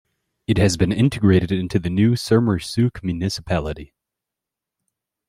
It 0.47 0.57
has 0.57 0.77
been 0.77 0.91
integrated 0.91 1.51
into 1.51 1.77
the 1.77 1.91
new 1.91 2.13
Sermersooq 2.15 3.03
municipality. 3.03 3.93